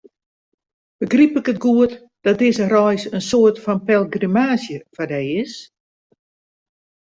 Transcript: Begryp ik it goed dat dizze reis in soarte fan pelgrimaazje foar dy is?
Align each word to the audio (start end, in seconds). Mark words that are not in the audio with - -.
Begryp 0.99 1.33
ik 1.39 1.47
it 1.53 1.61
goed 1.65 1.91
dat 2.25 2.39
dizze 2.41 2.65
reis 2.75 3.03
in 3.15 3.23
soarte 3.29 3.61
fan 3.65 3.81
pelgrimaazje 3.87 4.77
foar 4.93 5.09
dy 5.13 5.23
is? 5.43 5.53